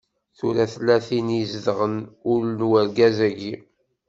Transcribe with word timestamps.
Tura 0.37 0.65
tella 0.73 0.97
tin 1.07 1.27
izedɣen 1.41 1.97
ul 2.31 2.43
n 2.55 2.59
urgaz-agi. 2.71 3.53